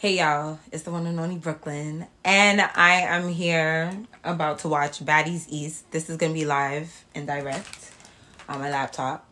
[0.00, 3.92] Hey y'all, it's the one and only Brooklyn, and I am here
[4.22, 5.90] about to watch Baddies East.
[5.90, 7.90] This is gonna be live and direct
[8.48, 9.26] on my laptop.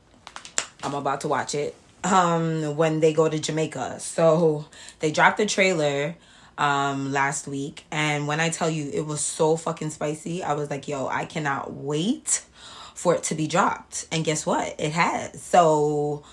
[0.83, 4.01] I'm about to watch it um when they go to Jamaica.
[4.01, 4.65] So
[4.99, 6.17] they dropped the trailer
[6.59, 10.69] um last week and when I tell you it was so fucking spicy, I was
[10.69, 12.45] like, yo, I cannot wait
[12.93, 14.09] for it to be dropped.
[14.11, 14.75] And guess what?
[14.81, 15.41] It has.
[15.41, 16.25] So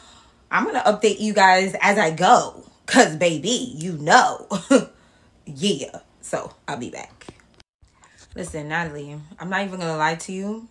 [0.49, 2.65] I'm gonna update you guys as I go.
[2.85, 4.47] Cause baby, you know.
[5.45, 5.99] yeah.
[6.21, 7.27] So I'll be back.
[8.35, 10.67] Listen, Natalie, I'm not even gonna lie to you.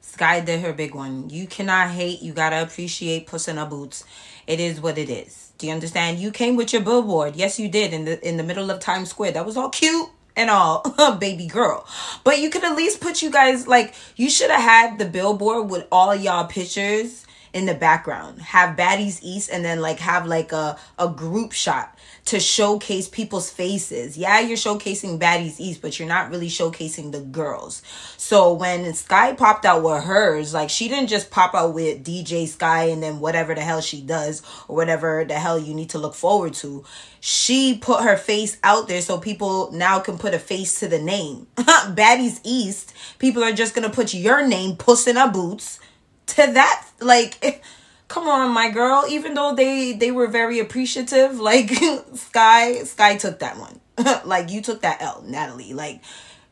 [0.00, 1.28] Sky did her big one.
[1.30, 4.04] You cannot hate, you gotta appreciate Puss in her boots.
[4.46, 5.52] It is what it is.
[5.58, 6.18] Do you understand?
[6.18, 7.34] You came with your billboard.
[7.34, 9.32] Yes, you did in the in the middle of Times Square.
[9.32, 10.82] That was all cute and all,
[11.20, 11.86] baby girl.
[12.22, 15.70] But you could at least put you guys like you should have had the billboard
[15.70, 18.40] with all y'all pictures in the background.
[18.42, 21.96] Have Baddies East and then like have like a, a group shot
[22.26, 24.18] to showcase people's faces.
[24.18, 27.82] Yeah, you're showcasing Baddies East, but you're not really showcasing the girls.
[28.16, 32.48] So when Sky popped out with hers, like she didn't just pop out with DJ
[32.48, 35.98] Sky and then whatever the hell she does or whatever the hell you need to
[35.98, 36.84] look forward to.
[37.20, 41.00] She put her face out there so people now can put a face to the
[41.00, 41.46] name.
[41.56, 45.78] Baddies East, people are just gonna put your name, Puss in a Boots
[46.26, 47.62] to that like
[48.08, 51.70] come on my girl even though they they were very appreciative like
[52.14, 53.80] sky sky took that one.
[54.26, 55.72] Like you took that l natalie.
[55.72, 56.02] Like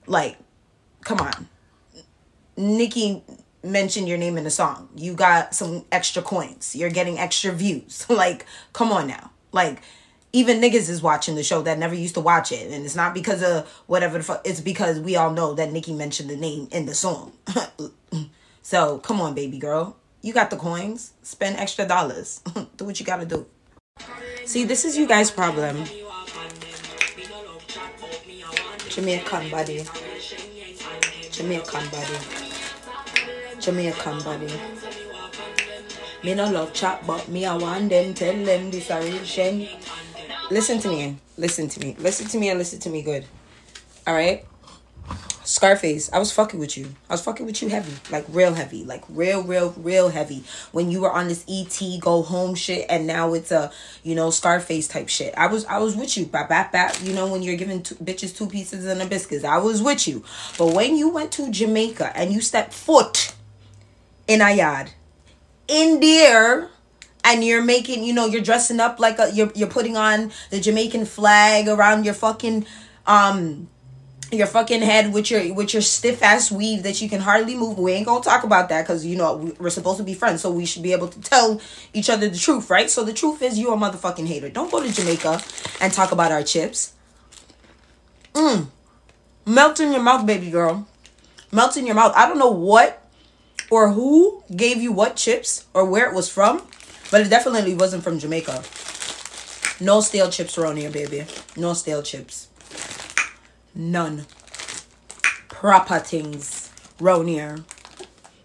[0.06, 0.38] like
[1.02, 1.48] come on.
[2.56, 3.22] Nikki
[3.62, 4.88] mentioned your name in the song.
[4.96, 6.74] You got some extra coins.
[6.74, 8.06] You're getting extra views.
[8.08, 9.30] Like come on now.
[9.52, 9.82] Like
[10.32, 12.72] even niggas is watching the show that never used to watch it.
[12.72, 15.92] And it's not because of whatever the fuck it's because we all know that nikki
[15.92, 17.32] mentioned the name in the song
[18.64, 19.94] So come on, baby girl.
[20.22, 21.12] You got the coins.
[21.22, 22.40] Spend extra dollars.
[22.78, 23.44] do what you gotta do.
[24.46, 25.84] See, this is you guys' problem.
[28.88, 29.84] Jamaican body.
[31.30, 32.18] Jamaican body.
[33.60, 34.52] Jamaican body.
[36.24, 39.68] Me no love chat, but me I want them tell them this a real shame.
[40.50, 41.18] Listen to me.
[41.36, 41.96] Listen to me.
[41.98, 43.26] Listen to me and listen to me good.
[44.08, 44.46] Alright?
[45.44, 46.94] Scarface, I was fucking with you.
[47.08, 50.42] I was fucking with you heavy, like real heavy, like real, real, real heavy.
[50.72, 53.70] When you were on this ET go home shit, and now it's a
[54.02, 55.34] you know Scarface type shit.
[55.36, 56.96] I was I was with you, bap bap bap.
[57.02, 59.44] You know when you're giving two, bitches two pieces and a biscuit.
[59.44, 60.24] I was with you.
[60.58, 63.34] But when you went to Jamaica and you stepped foot
[64.26, 64.92] in a yard,
[65.68, 66.70] in there
[67.22, 70.60] and you're making you know you're dressing up like a you're you're putting on the
[70.60, 72.66] Jamaican flag around your fucking
[73.06, 73.68] um
[74.36, 77.78] your fucking head with your with your stiff ass weave that you can hardly move.
[77.78, 80.50] We ain't gonna talk about that because you know we're supposed to be friends, so
[80.50, 81.60] we should be able to tell
[81.92, 82.90] each other the truth, right?
[82.90, 84.48] So the truth is, you a motherfucking hater.
[84.48, 85.40] Don't go to Jamaica
[85.80, 86.94] and talk about our chips.
[88.34, 88.68] Mmm,
[89.46, 90.86] melt in your mouth, baby girl.
[91.52, 92.12] Melt in your mouth.
[92.16, 93.08] I don't know what
[93.70, 96.62] or who gave you what chips or where it was from,
[97.10, 98.62] but it definitely wasn't from Jamaica.
[99.80, 101.26] No stale chips around here, baby.
[101.56, 102.48] No stale chips.
[103.74, 104.26] None.
[105.48, 106.70] Proper things
[107.00, 107.58] round here.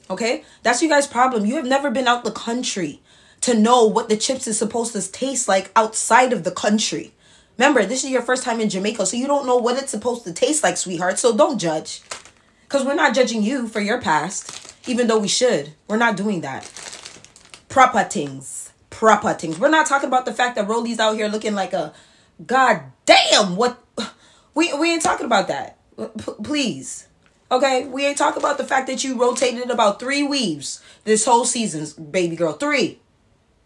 [0.09, 0.43] Okay?
[0.63, 1.45] That's you guys' problem.
[1.45, 3.01] You have never been out the country
[3.41, 7.13] to know what the chips is supposed to taste like outside of the country.
[7.57, 10.23] Remember, this is your first time in Jamaica, so you don't know what it's supposed
[10.23, 11.19] to taste like, sweetheart.
[11.19, 12.01] So don't judge.
[12.63, 15.73] Because we're not judging you for your past, even though we should.
[15.87, 16.63] We're not doing that.
[17.67, 18.71] Proper things.
[18.89, 19.59] Proper things.
[19.59, 21.93] We're not talking about the fact that Rolly's out here looking like a
[22.45, 23.88] god damn what
[24.55, 25.77] we we ain't talking about that.
[25.97, 27.07] P- please.
[27.51, 31.45] Okay, we ain't talking about the fact that you rotated about three weaves this whole
[31.45, 32.53] season, baby girl.
[32.53, 32.99] Three.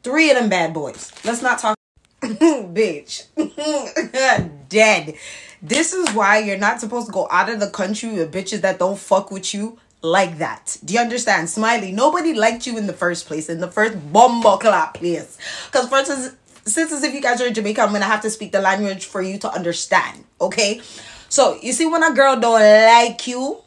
[0.03, 1.11] Three of them bad boys.
[1.23, 1.75] Let's not talk
[2.21, 3.25] bitch.
[4.69, 5.15] Dead.
[5.61, 8.79] This is why you're not supposed to go out of the country with bitches that
[8.79, 10.77] don't fuck with you like that.
[10.83, 11.49] Do you understand?
[11.49, 15.37] Smiley, nobody liked you in the first place, in the first bomba clap place.
[15.67, 16.35] Because for instance,
[16.65, 19.05] since as if you guys are in Jamaica, I'm gonna have to speak the language
[19.05, 20.23] for you to understand.
[20.39, 20.81] Okay.
[21.29, 23.61] So you see, when a girl don't like you,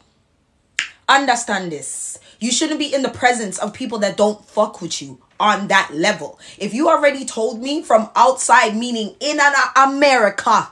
[1.07, 2.19] understand this.
[2.39, 5.91] You shouldn't be in the presence of people that don't fuck with you on that
[5.93, 6.39] level.
[6.57, 10.69] If you already told me from outside, meaning in an America,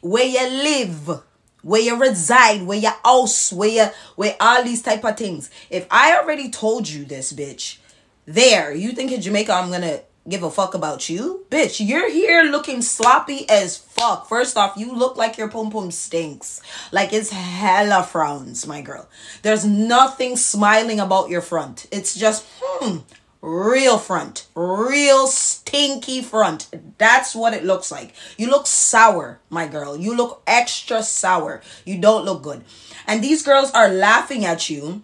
[0.00, 1.22] where you live,
[1.62, 3.86] where you reside, where your house, where you,
[4.16, 5.50] where all these type of things.
[5.70, 7.78] If I already told you this, bitch,
[8.26, 11.46] there, you think in Jamaica I'm gonna give a fuck about you?
[11.50, 14.28] Bitch, you're here looking sloppy as fuck.
[14.28, 16.60] First off, you look like your pum pum stinks.
[16.92, 19.08] Like it's hella frowns, my girl.
[19.42, 21.86] There's nothing smiling about your front.
[21.90, 22.98] It's just, hmm,
[23.40, 26.68] real front, real stinky front.
[26.98, 28.14] That's what it looks like.
[28.36, 29.96] You look sour, my girl.
[29.96, 31.62] You look extra sour.
[31.84, 32.64] You don't look good.
[33.06, 35.02] And these girls are laughing at you,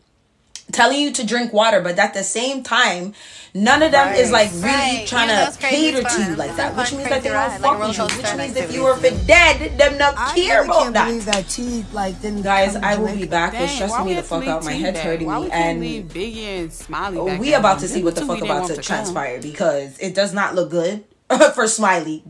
[0.73, 3.15] telling you to drink water, but at the same time,
[3.55, 4.19] none of them right.
[4.19, 5.05] is like really right.
[5.07, 7.97] trying know, to cater to you like that, which means that they don't fuck with
[7.97, 8.05] you.
[8.05, 11.21] Which means if you were for dead, them not I care really about that.
[11.23, 12.15] that T like.
[12.43, 13.55] Guys, I will be back.
[13.55, 14.65] It's stressing me the fuck out.
[14.65, 17.39] My head's hurting me, and Biggie and Smiley.
[17.39, 20.71] We about to see what the fuck about to transpire because it does not look
[20.71, 21.05] good
[21.55, 22.25] for Smiley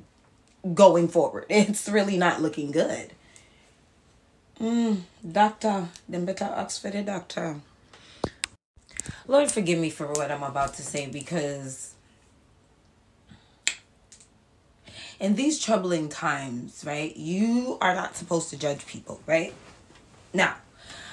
[0.73, 1.47] going forward.
[1.49, 3.13] It's really not looking good.
[4.61, 5.01] Mm,
[5.31, 7.61] doctor, then better ask for the doctor.
[9.27, 11.95] Lord, forgive me for what I'm about to say because
[15.21, 19.55] in these troubling times, right, you are not supposed to judge people, right?
[20.33, 20.57] Now,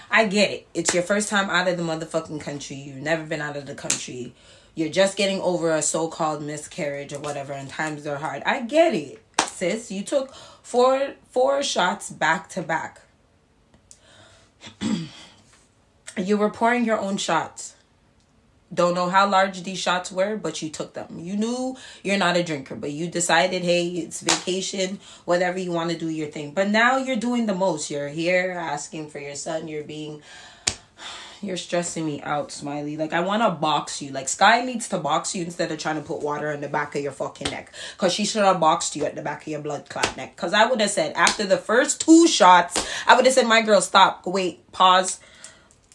[0.09, 0.67] I get it.
[0.73, 2.75] It's your first time out of the motherfucking country.
[2.75, 4.33] You've never been out of the country.
[4.75, 8.44] You're just getting over a so called miscarriage or whatever, and times are hard.
[8.45, 9.91] I get it, sis.
[9.91, 13.01] You took four four shots back to back.
[16.17, 17.75] you were pouring your own shots.
[18.73, 21.19] Don't know how large these shots were, but you took them.
[21.19, 25.91] You knew you're not a drinker, but you decided, hey, it's vacation, whatever you want
[25.91, 26.51] to do your thing.
[26.53, 27.91] But now you're doing the most.
[27.91, 29.68] You're here asking for your son.
[29.68, 30.21] You're being
[31.41, 32.95] you're stressing me out, Smiley.
[32.95, 34.12] Like I want to box you.
[34.12, 36.95] Like Sky needs to box you instead of trying to put water on the back
[36.95, 37.73] of your fucking neck.
[37.97, 40.38] Cause she should have boxed you at the back of your blood clot neck.
[40.38, 43.62] Cause I would have said after the first two shots, I would have said, "My
[43.62, 45.19] girl, stop, wait, pause."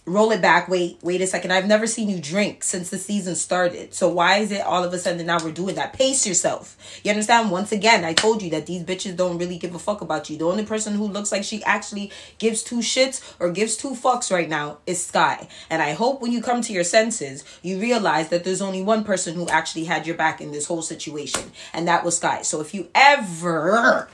[0.07, 0.69] Roll it back.
[0.69, 1.53] Wait, wait a second.
[1.53, 3.93] I've never seen you drink since the season started.
[3.93, 5.93] So why is it all of a sudden now we're doing that?
[5.93, 6.77] Pace yourself.
[7.03, 7.51] You understand?
[7.51, 10.39] Once again, I told you that these bitches don't really give a fuck about you.
[10.39, 14.31] The only person who looks like she actually gives two shits or gives two fucks
[14.31, 15.49] right now is Sky.
[15.71, 19.03] And I hope when you come to your senses, you realize that there's only one
[19.03, 22.43] person who actually had your back in this whole situation, and that was Sky.
[22.43, 24.09] So if you ever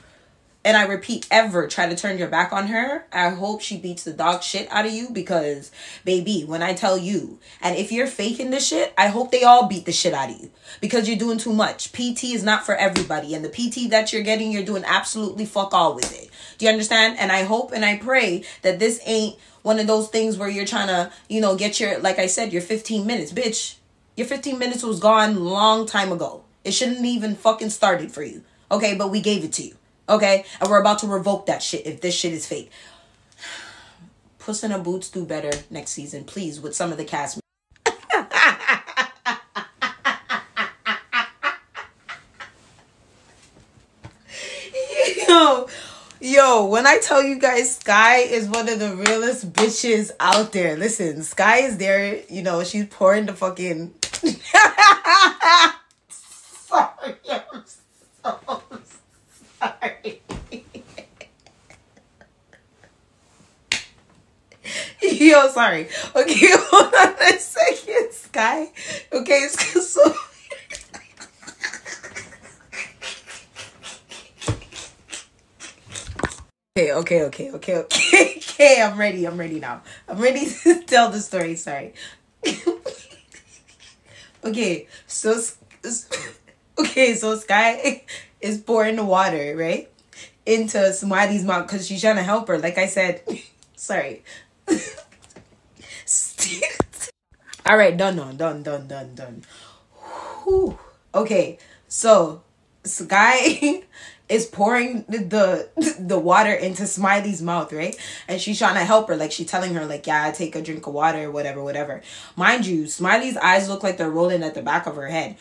[0.65, 4.05] and I repeat, ever try to turn your back on her, I hope she beats
[4.05, 5.73] the dog shit out of you because,
[6.05, 9.67] baby, when I tell you, and if you're faking this shit, I hope they all
[9.67, 10.51] beat the shit out of you
[10.81, 11.93] because you're doing too much.
[11.93, 15.75] PT is not for everybody, and the PT that you're getting, you're doing absolutely fuck
[15.75, 16.31] all with it.
[16.59, 17.19] Do you understand?
[17.19, 20.65] And I hope and I pray that this ain't one of those things where you're
[20.65, 23.33] trying to, you know, get your, like I said, your 15 minutes.
[23.33, 23.77] Bitch,
[24.17, 26.45] your 15 minutes was gone long time ago.
[26.65, 28.43] It shouldn't even fucking started for you.
[28.71, 29.77] Okay, but we gave it to you.
[30.09, 30.45] Okay?
[30.61, 32.71] And we're about to revoke that shit if this shit is fake.
[34.39, 37.39] Puss in a Boots do better next season, please, with some of the cast.
[45.29, 45.69] yo,
[46.21, 50.77] yo, when I tell you guys, Sky is one of the realest bitches out there.
[50.77, 53.95] Listen, Sky is there, you know, she's pouring the fucking.
[56.09, 58.63] Sorry, I'm so
[59.61, 60.21] sorry.
[65.03, 65.89] Yo, sorry.
[66.15, 68.69] Okay, hold on a second, Sky.
[69.13, 70.15] Okay, so.
[76.75, 78.81] Okay, okay, okay, okay, okay, okay.
[78.81, 79.27] I'm ready.
[79.27, 79.83] I'm ready now.
[80.09, 81.55] I'm ready to tell the story.
[81.55, 81.93] Sorry.
[84.43, 85.39] okay, so
[86.79, 88.05] okay, so Sky
[88.41, 89.91] is pouring the water, right?
[90.47, 92.59] Into Smiley's mouth because she's trying to help her.
[92.59, 93.21] Like I said,
[93.77, 94.25] sorry.
[97.67, 99.43] All right, done, done, done, done, done, done.
[101.15, 101.59] Okay,
[101.89, 102.43] so
[102.85, 103.85] Sky
[104.29, 105.69] is pouring the
[105.99, 107.97] the water into Smiley's mouth, right?
[108.27, 110.87] And she's trying to help her, like she's telling her, like, yeah, take a drink
[110.87, 112.03] of water, whatever, whatever.
[112.35, 115.37] Mind you, Smiley's eyes look like they're rolling at the back of her head.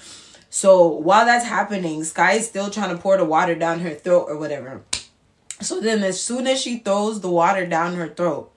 [0.50, 4.25] So while that's happening, Sky is still trying to pour the water down her throat
[4.27, 4.81] or whatever.
[5.62, 8.51] So then, as soon as she throws the water down her throat,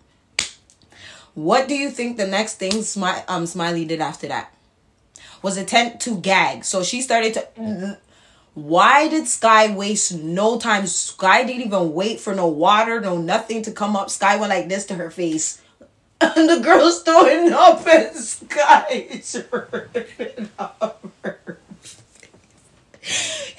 [1.35, 4.53] what do you think the next thing Smi- um, Smiley did after that?
[5.43, 6.64] Was attempt to gag.
[6.64, 7.99] So she started to.
[8.55, 10.87] Why did Sky waste no time?
[10.87, 14.11] Sky didn't even wait for no water, no nothing to come up.
[14.11, 15.61] Sky went like this to her face.
[16.21, 19.37] And the girl's throwing up and Sky is
[20.59, 21.59] up her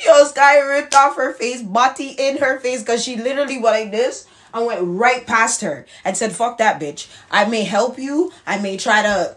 [0.04, 3.92] Yo, Sky ripped off her face, body in her face, because she literally went like
[3.92, 7.12] this I went right past her and said, fuck that bitch.
[7.30, 8.32] I may help you.
[8.48, 9.36] I may try to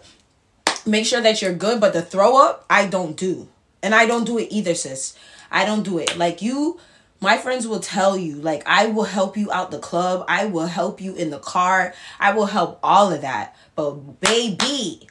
[0.85, 3.49] make sure that you're good, but the throw up, I don't do.
[3.83, 5.17] And I don't do it either, sis.
[5.51, 6.17] I don't do it.
[6.17, 6.79] Like you,
[7.19, 10.23] my friends will tell you, like, I will help you out the club.
[10.29, 11.93] I will help you in the car.
[12.17, 13.57] I will help all of that.
[13.75, 15.05] But baby,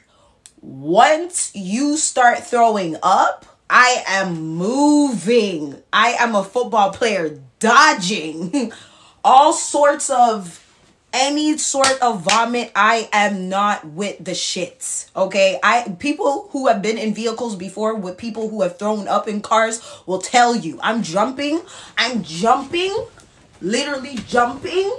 [0.59, 5.83] once you start throwing up, I am moving.
[5.93, 8.71] I am a football player dodging
[9.23, 10.65] all sorts of
[11.11, 15.59] any sort of vomit i am not with the shits okay?
[15.63, 19.41] I people who have been in vehicles before with people who have thrown up in
[19.41, 21.61] cars will tell you i'm jumping
[21.97, 22.95] i'm jumping
[23.61, 24.91] literally jumping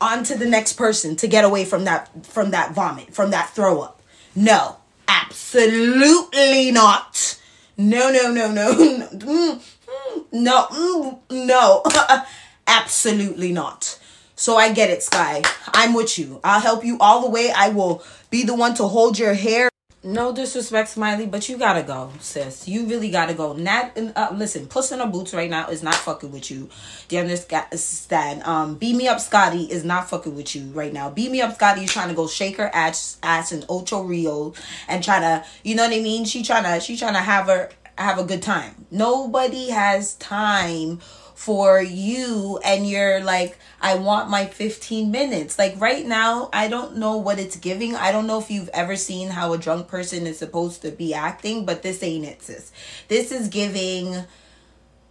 [0.00, 3.80] onto the next person to get away from that from that vomit from that throw
[3.80, 4.02] up.
[4.34, 4.76] No
[5.08, 7.38] absolutely not.
[7.76, 11.82] No no no no no mm, mm, no mm, no
[12.74, 13.98] absolutely not
[14.36, 15.42] so I get it, Sky.
[15.68, 16.40] I'm with you.
[16.42, 17.52] I'll help you all the way.
[17.54, 19.70] I will be the one to hold your hair.
[20.02, 22.68] No disrespect, Smiley, but you gotta go, sis.
[22.68, 23.54] You really gotta go.
[23.54, 26.68] Nat, uh, listen, Puss in her boots right now is not fucking with you.
[27.08, 28.42] Do you understand?
[28.42, 31.08] Um, beat me up, Scotty is not fucking with you right now.
[31.08, 34.52] Beat me up, Scotty is trying to go shake her ass, ass in Ocho Rio
[34.88, 36.26] and try to, you know what I mean?
[36.26, 38.86] She trying to, she trying to have her have a good time.
[38.90, 41.00] Nobody has time
[41.34, 45.58] for you and you're like I want my 15 minutes.
[45.58, 47.94] Like right now, I don't know what it's giving.
[47.94, 51.12] I don't know if you've ever seen how a drunk person is supposed to be
[51.12, 52.72] acting, but this ain't it, sis.
[53.08, 54.24] This is giving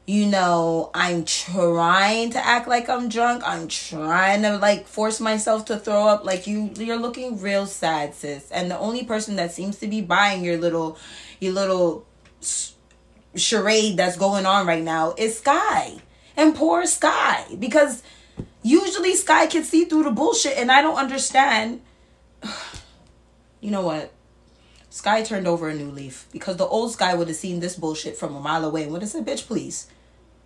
[0.06, 3.44] you know, I'm trying to act like I'm drunk.
[3.46, 6.26] I'm trying to like force myself to throw up.
[6.26, 8.52] Like you, you're looking real sad, sis.
[8.52, 10.98] And the only person that seems to be buying your little,
[11.40, 12.06] your little
[13.36, 16.02] charade that's going on right now is Sky
[16.36, 18.04] and poor Sky because
[18.62, 21.82] usually Sky can see through the bullshit and I don't understand.
[23.62, 24.12] you know what?
[24.90, 28.16] Sky turned over a new leaf because the old Sky would have seen this bullshit
[28.16, 29.88] from a mile away and would have said, bitch, please.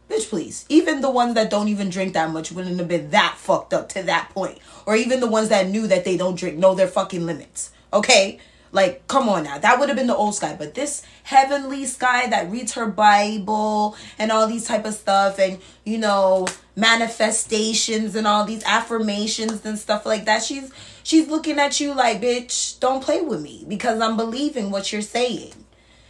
[0.09, 0.65] Bitch, please.
[0.69, 3.89] Even the ones that don't even drink that much wouldn't have been that fucked up
[3.89, 4.59] to that point.
[4.85, 7.71] Or even the ones that knew that they don't drink know their fucking limits.
[7.91, 8.39] Okay?
[8.71, 9.57] Like, come on now.
[9.57, 10.55] That would have been the old sky.
[10.57, 15.59] But this heavenly sky that reads her Bible and all these type of stuff and,
[15.83, 16.47] you know,
[16.77, 20.43] manifestations and all these affirmations and stuff like that.
[20.43, 20.71] She's
[21.03, 25.01] she's looking at you like, bitch, don't play with me because I'm believing what you're
[25.01, 25.53] saying.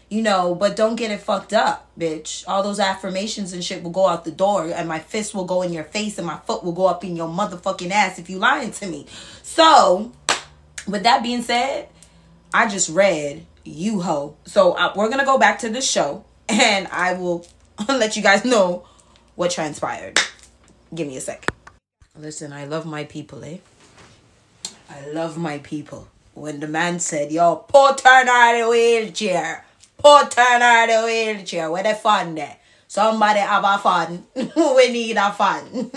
[0.10, 2.46] You know, but don't get it fucked up, bitch.
[2.48, 5.64] All those affirmations and shit will go out the door and my fist will go
[5.64, 8.38] in your face and my foot will go up in your motherfucking ass if you
[8.38, 9.06] lying to me.
[9.44, 10.14] So,
[10.88, 11.90] with that being said,
[12.54, 14.36] I just read you ho.
[14.46, 17.46] So uh, we're gonna go back to the show, and I will
[17.90, 18.88] let you guys know
[19.36, 20.20] what transpired.
[20.94, 21.48] Give me a sec.
[22.18, 23.58] Listen, I love my people, eh?
[24.90, 26.08] I love my people.
[26.34, 29.66] When the man said, "Yo, put her out the wheelchair,
[29.98, 32.58] put her out the wheelchair," where the fun there?
[32.88, 34.26] Somebody have a fun.
[34.36, 35.92] we need a fun.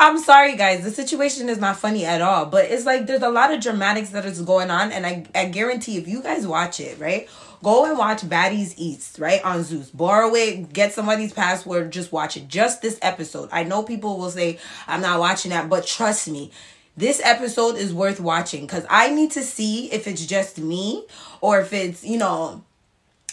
[0.00, 0.84] I'm sorry, guys.
[0.84, 2.46] The situation is not funny at all.
[2.46, 5.46] But it's like there's a lot of dramatics that is going on, and I, I
[5.46, 7.28] guarantee if you guys watch it, right?
[7.64, 9.44] Go and watch Baddies East, right?
[9.44, 9.90] On Zeus.
[9.90, 12.46] Borrow it, get somebody's password, just watch it.
[12.46, 13.48] Just this episode.
[13.50, 16.52] I know people will say, I'm not watching that, but trust me,
[16.96, 21.04] this episode is worth watching because I need to see if it's just me
[21.40, 22.62] or if it's, you know,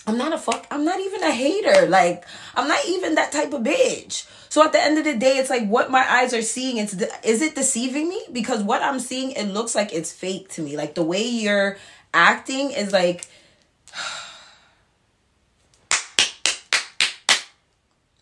[0.08, 0.68] I'm not a fuck.
[0.70, 1.88] I'm not even a hater.
[1.88, 4.28] Like I'm not even that type of bitch.
[4.50, 6.78] So at the end of the day, it's like what my eyes are seeing.
[6.78, 8.22] It's de- is it deceiving me?
[8.32, 10.78] Because what I'm seeing, it looks like it's fake to me.
[10.78, 11.78] Like the way you're
[12.14, 13.26] acting is like.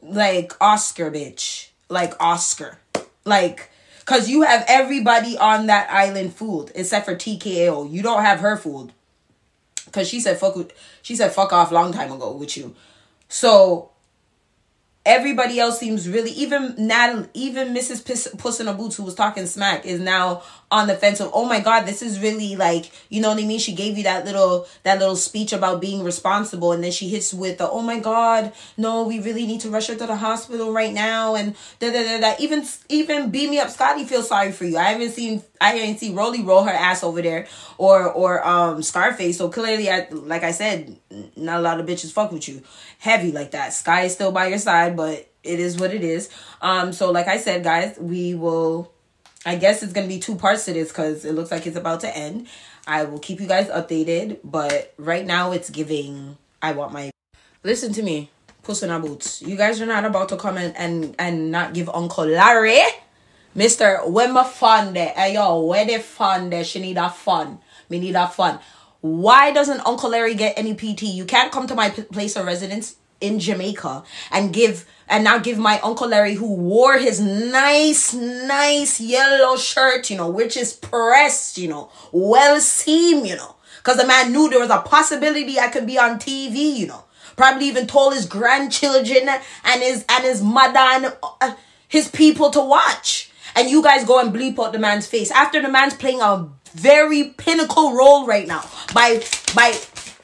[0.02, 1.68] like Oscar, bitch.
[1.90, 2.80] Like Oscar.
[3.25, 3.70] Like,
[4.06, 7.92] cause you have everybody on that island fooled except for TKO.
[7.92, 8.94] You don't have her fooled
[9.94, 10.58] because she said fuck
[11.04, 12.76] she said fuck off long time ago with you.
[13.30, 13.92] So
[15.06, 18.38] everybody else seems really even Natalie, even Mrs.
[18.38, 20.42] Puss in a Boots who was talking smack is now
[20.74, 23.46] on the fence of oh my god this is really like you know what I
[23.46, 23.60] mean?
[23.60, 27.32] She gave you that little that little speech about being responsible and then she hits
[27.32, 30.74] with the oh my god no we really need to rush her to the hospital
[30.74, 32.36] right now and da da da da.
[32.39, 34.77] Even even beat me up Scotty feels sorry for you.
[34.77, 37.46] I haven't seen I haven't seen Rolly roll her ass over there
[37.77, 39.38] or or um Scarface.
[39.38, 40.98] So clearly I like I said
[41.36, 42.63] not a lot of bitches fuck with you
[42.98, 43.74] heavy like that.
[43.74, 46.30] Sky is still by your side but it is what it is.
[46.62, 48.93] Um so like I said guys we will
[49.46, 52.02] I guess it's gonna be two parts to this because it looks like it's about
[52.02, 52.48] to end.
[52.88, 56.38] I will keep you guys updated, but right now it's giving.
[56.62, 57.12] I want my.
[57.64, 58.30] Listen to me,
[58.64, 59.42] Puss in our boots.
[59.42, 62.80] You guys are not about to come and and, and not give Uncle Larry,
[63.56, 65.10] Mister, where my fun there?
[65.10, 66.64] Hey yo, where the fun there?
[66.64, 67.60] She need a fun.
[67.90, 68.60] Me need a fun.
[69.02, 71.04] Why doesn't Uncle Larry get any PT?
[71.04, 75.38] You can't come to my p- place of residence in Jamaica and give and now
[75.38, 80.74] give my uncle Larry who wore his nice nice yellow shirt, you know, which is
[80.74, 83.56] pressed, you know, well seam, you know.
[83.84, 87.03] Cuz the man knew there was a possibility I could be on TV, you know.
[87.36, 89.30] Probably even told his grandchildren
[89.63, 91.56] and his and his mother and uh,
[91.88, 93.32] his people to watch.
[93.56, 96.48] And you guys go and bleep out the man's face after the man's playing a
[96.74, 98.63] very pinnacle role right now
[98.94, 99.24] by
[99.56, 99.80] by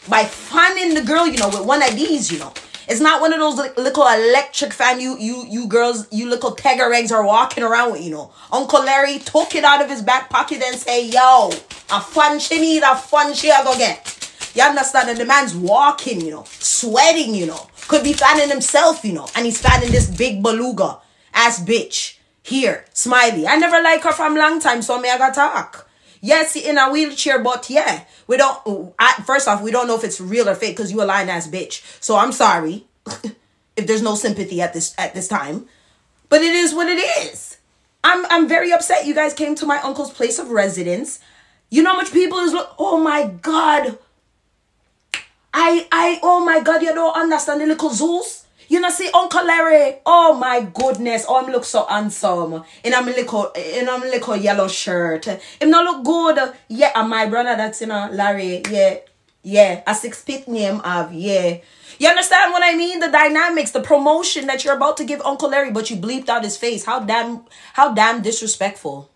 [0.07, 2.53] by finding the girl, you know, with one of these, you know.
[2.89, 6.91] It's not one of those little electric fan you you you girls, you little tegger
[6.91, 8.31] eggs are walking around with, you know.
[8.51, 11.51] Uncle Larry took it out of his back pocket and say, yo,
[11.91, 14.15] a fun she need, a fun she I go get.
[14.55, 15.07] You understand?
[15.09, 17.67] And the man's walking, you know, sweating, you know.
[17.87, 19.27] Could be fanning himself, you know.
[19.35, 20.97] And he's fanning this big beluga
[21.33, 22.15] ass bitch.
[22.41, 23.45] Here, Smiley.
[23.45, 25.88] I never like her from long time, so me I got talk.
[26.21, 28.93] Yes, in a wheelchair, but yeah, we don't.
[28.99, 31.29] I, first off, we don't know if it's real or fake because you a lying
[31.29, 31.81] ass bitch.
[32.01, 32.85] So I'm sorry
[33.77, 35.67] if there's no sympathy at this at this time,
[36.27, 37.57] but it is what it is.
[38.03, 39.05] I'm I'm very upset.
[39.05, 41.19] You guys came to my uncle's place of residence.
[41.69, 42.53] You know how much people is.
[42.77, 43.97] Oh my god.
[45.53, 46.81] I I oh my god.
[46.81, 48.38] You don't understand the little Zeus.
[48.69, 49.97] You know, see Uncle Larry.
[50.05, 51.25] Oh my goodness.
[51.27, 52.63] Oh, him look so handsome.
[52.83, 55.25] In a little, in a little yellow shirt.
[55.25, 56.53] Him not look good.
[56.67, 58.61] Yeah, and my brother that's you know Larry.
[58.69, 58.97] Yeah,
[59.41, 59.81] yeah.
[59.87, 61.57] A six feet name of yeah.
[61.97, 62.99] You understand what I mean?
[62.99, 66.43] The dynamics, the promotion that you're about to give Uncle Larry, but you bleeped out
[66.43, 66.85] his face.
[66.85, 69.09] How damn, how damn disrespectful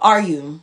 [0.00, 0.62] are you?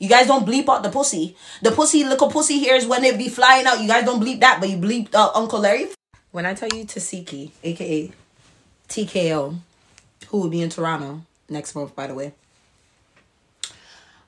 [0.00, 1.36] You guys don't bleep out the pussy.
[1.62, 3.80] The pussy, little pussy here is when it be flying out.
[3.80, 5.88] You guys don't bleep that, but you bleeped uh, Uncle Larry.
[6.32, 8.12] When I tell you Tasiki, aka
[8.88, 9.58] TKO,
[10.28, 12.34] who will be in Toronto next month, by the way.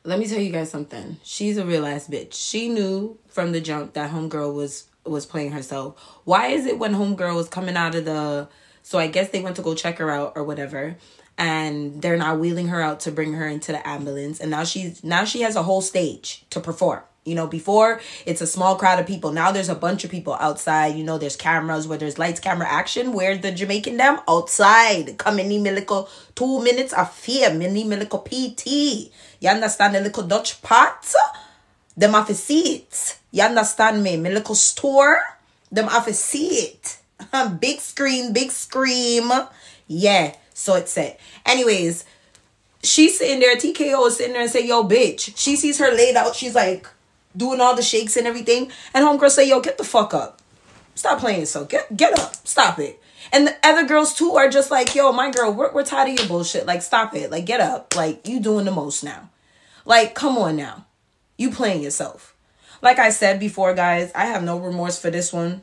[0.05, 1.19] Let me tell you guys something.
[1.23, 2.35] She's a real ass bitch.
[2.35, 5.99] She knew from the jump that homegirl was was playing herself.
[6.25, 8.49] Why is it when homegirl was coming out of the
[8.83, 10.97] so I guess they went to go check her out or whatever
[11.39, 15.03] and they're now wheeling her out to bring her into the ambulance and now she's
[15.03, 18.99] now she has a whole stage to perform you know, before it's a small crowd
[18.99, 19.33] of people.
[19.33, 20.97] Now there's a bunch of people outside.
[20.97, 23.13] You know, there's cameras where there's lights, camera, action.
[23.13, 24.19] Where's the Jamaican them?
[24.29, 25.19] Outside.
[25.19, 27.55] Come in little two minutes of fear.
[27.55, 29.13] Mini little PT.
[29.41, 31.13] You understand the little Dutch pot?
[31.97, 33.19] Them have to see it.
[33.31, 34.17] You understand me?
[34.17, 35.21] Me little store.
[35.71, 36.99] Them have to see it.
[37.61, 39.31] big screen, big scream.
[39.87, 40.35] Yeah.
[40.55, 41.21] So it's it.
[41.47, 42.05] Anyways,
[42.83, 43.57] she's sitting there.
[43.57, 45.37] TKO is sitting there and say, yo, bitch.
[45.37, 46.35] She sees her laid out.
[46.35, 46.89] She's like,
[47.37, 48.71] doing all the shakes and everything.
[48.95, 50.41] And homegirl say, yo, get the fuck up.
[50.95, 51.65] Stop playing so.
[51.65, 52.35] Get get up.
[52.47, 53.01] Stop it.
[53.33, 56.19] And the other girls too are just like, yo, my girl, we're, we're tired of
[56.19, 56.67] your bullshit.
[56.67, 57.31] Like, stop it.
[57.31, 57.95] Like, get up.
[57.97, 59.31] Like, you doing the most now.
[59.85, 60.87] Like, come on now.
[61.39, 62.35] You playing yourself.
[62.83, 65.63] Like I said before, guys, I have no remorse for this one.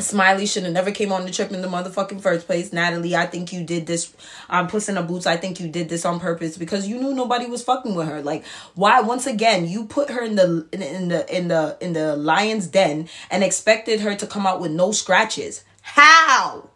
[0.00, 2.72] Smiley should have never came on the trip in the motherfucking first place.
[2.72, 4.14] Natalie, I think you did this.
[4.48, 7.12] Um, Puss in the Boots, I think you did this on purpose because you knew
[7.12, 8.22] nobody was fucking with her.
[8.22, 9.00] Like, why?
[9.00, 12.68] Once again, you put her in the in, in the in the in the lion's
[12.68, 15.64] den and expected her to come out with no scratches.
[15.82, 16.70] How?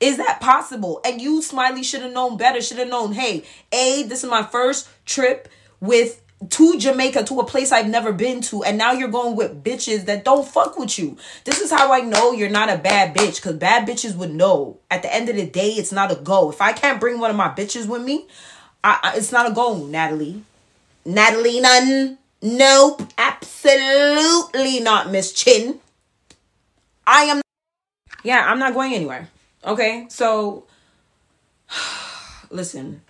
[0.00, 1.00] Is that possible?
[1.04, 2.60] And you, Smiley, should have known better.
[2.60, 7.44] Should have known, hey, A, this is my first trip with to Jamaica to a
[7.44, 10.98] place I've never been to and now you're going with bitches that don't fuck with
[10.98, 11.18] you.
[11.44, 14.78] This is how I know you're not a bad bitch cuz bad bitches would know.
[14.90, 16.50] At the end of the day, it's not a go.
[16.50, 18.26] If I can't bring one of my bitches with me,
[18.82, 20.42] I, I, it's not a go, Natalie.
[21.04, 22.18] Natalie none.
[22.42, 25.80] Nope, absolutely not Miss Chin.
[27.06, 27.42] I am
[28.22, 29.28] Yeah, I'm not going anywhere.
[29.64, 30.06] Okay?
[30.08, 30.64] So
[32.50, 33.02] listen,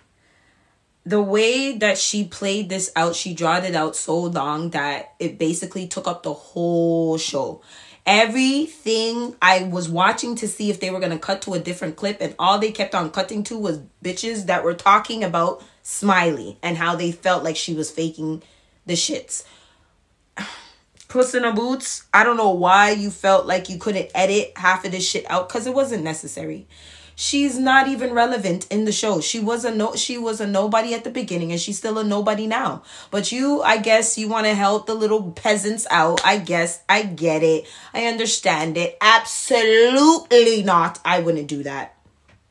[1.05, 5.37] the way that she played this out, she drawed it out so long that it
[5.37, 7.61] basically took up the whole show.
[8.05, 11.95] Everything I was watching to see if they were going to cut to a different
[11.95, 16.57] clip, and all they kept on cutting to was bitches that were talking about Smiley
[16.61, 18.43] and how they felt like she was faking
[18.85, 19.43] the shits.
[21.07, 24.85] Puss in a Boots, I don't know why you felt like you couldn't edit half
[24.85, 26.67] of this shit out because it wasn't necessary
[27.21, 29.21] she's not even relevant in the show.
[29.21, 32.03] She was a no she was a nobody at the beginning and she's still a
[32.03, 32.81] nobody now.
[33.11, 36.19] But you I guess you want to help the little peasants out.
[36.25, 37.67] I guess I get it.
[37.93, 38.97] I understand it.
[38.99, 40.99] Absolutely not.
[41.05, 41.95] I wouldn't do that.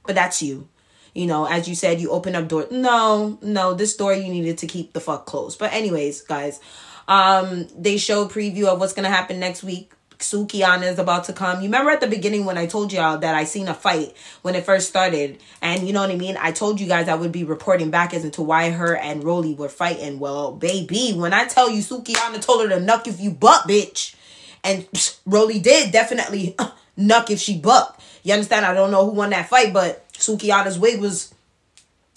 [0.07, 0.69] But that's you.
[1.15, 2.69] You know, as you said, you open up door.
[2.71, 5.59] No, no, this door you needed to keep the fuck closed.
[5.59, 6.61] But anyways, guys,
[7.09, 11.59] um, they show preview of what's gonna happen next week Sukihana is about to come.
[11.59, 14.55] You remember at the beginning when I told y'all that I seen a fight when
[14.55, 16.37] it first started, and you know what I mean?
[16.39, 19.55] I told you guys I would be reporting back as to why her and Rolly
[19.55, 20.19] were fighting.
[20.19, 24.15] Well, baby, when I tell you Sukihana told her to knuck if you butt, bitch,
[24.63, 24.87] and
[25.27, 26.57] Rolly did definitely
[27.01, 28.01] Nuck if she buck.
[28.23, 28.67] You understand?
[28.67, 31.35] I don't know who won that fight, but Sukihana's wig was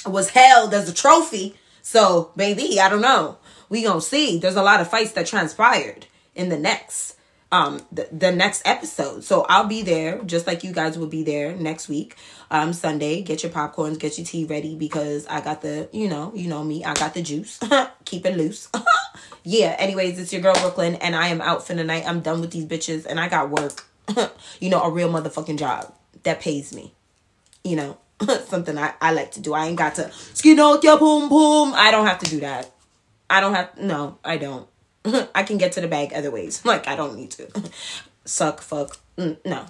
[0.06, 1.56] was held as a trophy.
[1.82, 3.38] So, baby, I don't know.
[3.70, 4.38] We gonna see.
[4.38, 7.16] There's a lot of fights that transpired in the next
[7.54, 9.24] um the, the next episode.
[9.24, 12.18] So I'll be there just like you guys will be there next week.
[12.52, 13.22] Um Sunday.
[13.22, 16.64] Get your popcorns, get your tea ready because I got the, you know, you know
[16.64, 17.60] me, I got the juice.
[18.06, 18.70] Keep it loose.
[19.44, 22.04] yeah, anyways, it's your girl Brooklyn and I am out for the night.
[22.08, 23.86] I'm done with these bitches and I got work.
[24.60, 26.94] you know, a real motherfucking job that pays me.
[27.64, 27.98] You know,
[28.46, 29.54] something I, I like to do.
[29.54, 31.74] I ain't got to skin out your boom boom.
[31.76, 32.72] I don't have to do that.
[33.30, 34.68] I don't have no, I don't.
[35.36, 36.64] I can get to the bag other ways.
[36.74, 37.48] Like I don't need to.
[38.26, 38.98] Suck, fuck.
[39.18, 39.66] Mm, no.